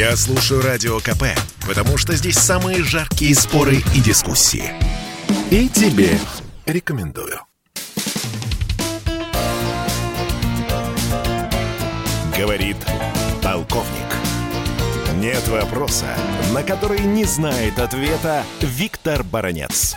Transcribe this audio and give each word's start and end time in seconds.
Я 0.00 0.16
слушаю 0.16 0.62
Радио 0.62 0.98
КП, 0.98 1.24
потому 1.68 1.98
что 1.98 2.14
здесь 2.16 2.38
самые 2.38 2.82
жаркие 2.82 3.34
споры 3.34 3.82
и 3.94 4.00
дискуссии. 4.00 4.72
И 5.50 5.68
тебе 5.68 6.18
рекомендую. 6.64 7.38
Говорит 12.34 12.78
полковник. 13.42 13.90
Нет 15.16 15.46
вопроса, 15.48 16.06
на 16.54 16.62
который 16.62 17.00
не 17.00 17.24
знает 17.24 17.78
ответа 17.78 18.42
Виктор 18.62 19.22
Баранец. 19.22 19.94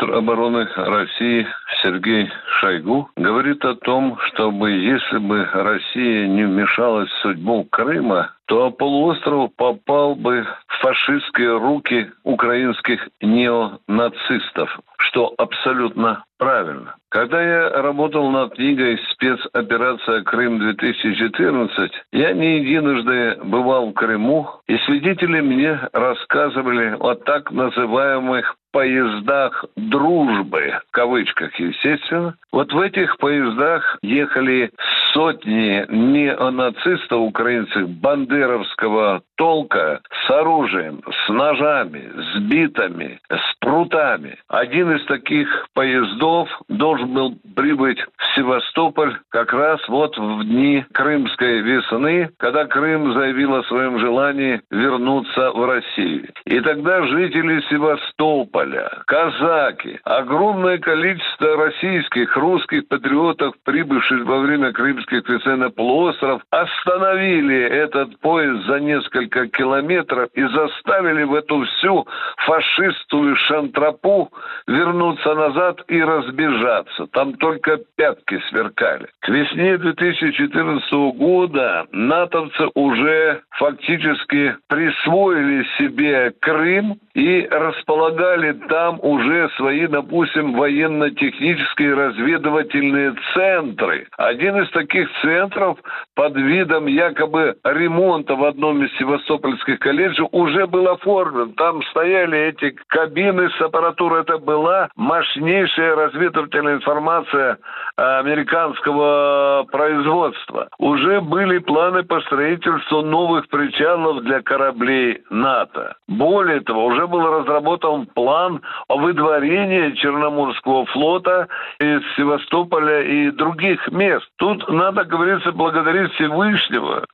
Министр 0.00 0.16
обороны 0.16 0.66
России 0.76 1.46
Сергей 1.82 2.30
Шойгу 2.58 3.10
говорит 3.16 3.62
о 3.66 3.74
том, 3.74 4.18
чтобы 4.28 4.70
если 4.70 5.18
бы 5.18 5.46
Россия 5.52 6.26
не 6.26 6.44
вмешалась 6.44 7.10
в 7.10 7.20
судьбу 7.20 7.64
Крыма, 7.64 8.32
то 8.46 8.70
полуостров 8.70 9.54
попал 9.56 10.14
бы 10.14 10.46
в 10.66 10.78
фашистские 10.80 11.58
руки 11.58 12.10
украинских 12.24 13.08
неонацистов, 13.20 14.80
что 14.96 15.34
абсолютно 15.36 16.24
правильно. 16.38 16.96
Когда 17.10 17.42
я 17.42 17.82
работал 17.82 18.30
над 18.30 18.54
книгой 18.54 18.98
«Спецоперация 19.12 20.22
Крым-2014», 20.22 21.90
я 22.12 22.32
не 22.32 22.60
единожды 22.60 23.38
бывал 23.44 23.90
в 23.90 23.92
Крыму, 23.92 24.48
и 24.66 24.76
свидетели 24.78 25.40
мне 25.40 25.78
рассказывали 25.92 26.96
о 26.98 27.14
так 27.14 27.50
называемых 27.52 28.56
поездах 28.72 29.64
дружбы, 29.76 30.80
в 30.88 30.90
кавычках, 30.92 31.54
естественно. 31.58 32.34
Вот 32.52 32.72
в 32.72 32.80
этих 32.80 33.16
поездах 33.18 33.98
ехали 34.02 34.70
сотни 35.12 35.84
неонацистов 35.88 37.20
украинцев 37.20 37.88
бандеровского 37.88 39.22
толка 39.36 40.00
с 40.26 40.30
оружием, 40.30 41.02
с 41.24 41.28
ножами, 41.28 42.10
с 42.16 42.38
битами, 42.40 43.20
с 43.30 43.56
прутами. 43.70 44.36
Один 44.48 44.90
из 44.96 45.04
таких 45.06 45.48
поездов 45.74 46.48
должен 46.68 47.14
был 47.14 47.36
прибыть 47.54 48.00
в 48.00 48.34
Севастополь 48.34 49.16
как 49.30 49.52
раз 49.52 49.80
вот 49.88 50.18
в 50.18 50.44
дни 50.44 50.84
Крымской 50.92 51.60
весны, 51.60 52.30
когда 52.38 52.64
Крым 52.66 53.12
заявил 53.12 53.54
о 53.54 53.62
своем 53.64 54.00
желании 54.00 54.60
вернуться 54.72 55.52
в 55.52 55.64
Россию. 55.64 56.30
И 56.46 56.58
тогда 56.60 57.04
жители 57.04 57.62
Севастополя, 57.70 58.90
казаки, 59.06 60.00
огромное 60.02 60.78
количество 60.78 61.56
российских, 61.56 62.36
русских 62.36 62.88
патриотов, 62.88 63.54
прибывших 63.64 64.24
во 64.24 64.40
время 64.40 64.72
крымских 64.72 65.28
весен 65.28 65.60
на 65.60 65.70
полуостров, 65.70 66.42
остановили 66.50 67.60
этот 67.60 68.18
поезд 68.18 68.66
за 68.66 68.80
несколько 68.80 69.46
километров 69.46 70.28
и 70.34 70.42
заставили 70.42 71.22
в 71.22 71.34
эту 71.34 71.62
всю 71.62 72.04
фашистскую 72.38 73.36
шантропу 73.60 74.30
вернуться 74.66 75.34
назад 75.34 75.82
и 75.88 76.02
разбежаться. 76.02 77.06
Там 77.12 77.34
только 77.34 77.78
пятки 77.96 78.40
сверкали. 78.48 79.08
К 79.20 79.28
весне 79.28 79.76
2014 79.78 80.92
года 81.16 81.86
натовцы 81.92 82.68
уже 82.74 83.42
фактически 83.50 84.56
присвоили 84.68 85.64
себе 85.78 86.32
Крым 86.40 86.98
и 87.14 87.46
располагали 87.50 88.52
там 88.68 88.98
уже 89.02 89.50
свои, 89.56 89.86
допустим, 89.86 90.54
военно-технические 90.54 91.94
разведывательные 91.94 93.14
центры. 93.34 94.06
Один 94.16 94.62
из 94.62 94.70
таких 94.70 95.08
центров 95.20 95.78
под 96.14 96.36
видом 96.36 96.86
якобы 96.86 97.56
ремонта 97.64 98.34
в 98.34 98.44
одном 98.44 98.82
из 98.84 98.96
севастопольских 98.98 99.78
колледжей 99.80 100.26
уже 100.30 100.66
был 100.66 100.88
оформлен. 100.88 101.52
Там 101.54 101.82
стояли 101.84 102.38
эти 102.38 102.76
кабины 102.86 103.49
с 103.56 103.60
аппаратурой. 103.60 104.22
Это 104.22 104.38
была 104.38 104.88
мощнейшая 104.96 105.94
разведывательная 105.96 106.76
информация 106.76 107.58
американского 107.96 109.66
производства. 109.70 110.68
Уже 110.78 111.20
были 111.20 111.58
планы 111.58 112.02
по 112.02 112.20
строительству 112.22 113.02
новых 113.02 113.48
причалов 113.48 114.22
для 114.22 114.42
кораблей 114.42 115.22
НАТО. 115.30 115.94
Более 116.08 116.60
того, 116.60 116.86
уже 116.86 117.06
был 117.06 117.26
разработан 117.26 118.06
план 118.06 118.62
о 118.88 118.96
выдворении 118.96 119.92
Черноморского 119.92 120.86
флота 120.86 121.48
из 121.78 122.02
Севастополя 122.16 123.02
и 123.02 123.30
других 123.30 123.86
мест. 123.92 124.26
Тут 124.36 124.68
надо, 124.68 125.04
говорится, 125.04 125.52
благодарить 125.52 126.12
Всевышнего, 126.12 127.04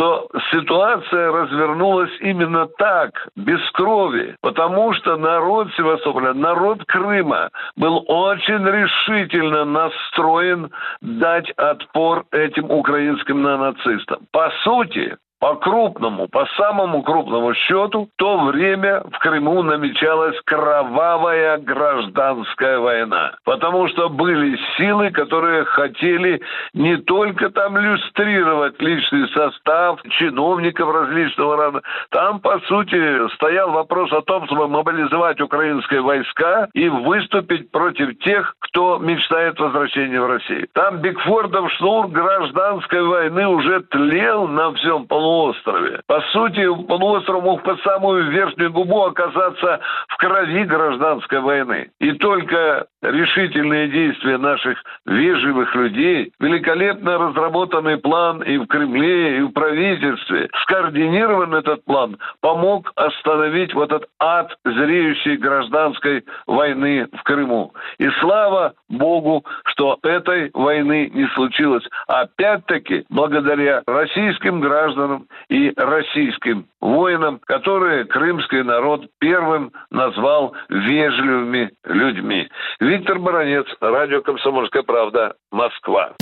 что 0.00 0.28
ситуация 0.50 1.30
развернулась 1.30 2.10
именно 2.20 2.66
так, 2.78 3.28
без 3.36 3.60
крови, 3.72 4.34
потому 4.40 4.94
что 4.94 5.18
народ 5.18 5.68
Севастополя, 5.76 6.32
народ 6.32 6.82
Крыма 6.86 7.50
был 7.76 8.02
очень 8.08 8.64
решительно 8.64 9.66
настроен 9.66 10.70
дать 11.02 11.50
отпор 11.50 12.24
этим 12.32 12.70
украинским 12.70 13.42
нацистам. 13.42 14.26
По 14.32 14.50
сути, 14.64 15.18
по 15.40 15.56
крупному, 15.56 16.28
по 16.28 16.46
самому 16.58 17.02
крупному 17.02 17.54
счету, 17.54 18.04
в 18.04 18.18
то 18.18 18.38
время 18.44 19.02
в 19.10 19.18
Крыму 19.18 19.62
намечалась 19.62 20.38
кровавая 20.44 21.56
гражданская 21.56 22.78
война. 22.78 23.32
Потому 23.44 23.88
что 23.88 24.10
были 24.10 24.58
силы, 24.76 25.10
которые 25.10 25.64
хотели 25.64 26.42
не 26.74 26.98
только 26.98 27.48
там 27.48 27.78
иллюстрировать 27.78 28.80
личный 28.82 29.28
состав 29.28 30.00
чиновников 30.18 30.94
различного 30.94 31.56
рода. 31.56 31.82
Там, 32.10 32.40
по 32.40 32.60
сути, 32.60 33.34
стоял 33.36 33.70
вопрос 33.70 34.12
о 34.12 34.20
том, 34.20 34.44
чтобы 34.44 34.68
мобилизовать 34.68 35.40
украинские 35.40 36.02
войска 36.02 36.68
и 36.74 36.90
выступить 36.90 37.70
против 37.70 38.18
тех, 38.18 38.54
кто 38.58 38.98
мечтает 38.98 39.58
возвращения 39.58 40.20
в 40.20 40.26
Россию. 40.26 40.68
Там 40.74 40.98
Бигфордов 40.98 41.72
шнур 41.72 42.08
гражданской 42.08 43.02
войны 43.02 43.48
уже 43.48 43.80
тлел 43.80 44.46
на 44.46 44.74
всем 44.74 45.06
полу 45.06 45.29
полуострове. 45.30 46.00
По 46.06 46.20
сути, 46.32 46.66
полуостров 46.86 47.42
мог 47.44 47.62
под 47.62 47.80
самую 47.82 48.30
верхнюю 48.30 48.72
губу 48.72 49.02
оказаться 49.02 49.80
в 50.08 50.16
крови 50.16 50.64
гражданской 50.64 51.40
войны. 51.40 51.90
И 52.00 52.12
только 52.12 52.86
решительные 53.02 53.88
действия 53.88 54.38
наших 54.38 54.82
вежливых 55.06 55.74
людей, 55.74 56.32
великолепно 56.40 57.18
разработанный 57.18 57.98
план 57.98 58.42
и 58.42 58.58
в 58.58 58.66
Кремле, 58.66 59.38
и 59.38 59.42
в 59.42 59.52
правительстве, 59.52 60.48
скоординирован 60.62 61.54
этот 61.54 61.84
план, 61.84 62.16
помог 62.40 62.92
остановить 62.96 63.72
вот 63.74 63.92
этот 63.92 64.08
ад 64.18 64.56
зреющей 64.64 65.36
гражданской 65.36 66.24
войны 66.46 67.06
в 67.12 67.22
Крыму. 67.22 67.72
И 67.98 68.08
слава 68.20 68.72
Богу, 68.88 69.44
что 69.66 69.98
этой 70.02 70.50
войны 70.54 71.10
не 71.14 71.26
случилось. 71.34 71.84
Опять-таки, 72.08 73.04
благодаря 73.08 73.82
российским 73.86 74.60
гражданам 74.60 75.19
и 75.48 75.72
российским 75.76 76.66
воинам, 76.80 77.40
которые 77.46 78.04
крымский 78.04 78.62
народ 78.62 79.06
первым 79.18 79.72
назвал 79.90 80.54
вежливыми 80.68 81.70
людьми. 81.84 82.48
Виктор 82.80 83.18
Баранец, 83.18 83.66
радио 83.80 84.22
«Комсомольская 84.22 84.82
правда», 84.82 85.34
Москва. 85.50 86.12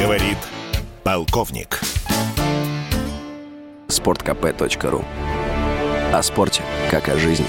Говорит 0.00 0.38
полковник. 1.04 1.80
Спорткп.ру 3.88 5.02
О 6.12 6.22
спорте, 6.22 6.62
как 6.90 7.08
о 7.08 7.16
жизни. 7.16 7.46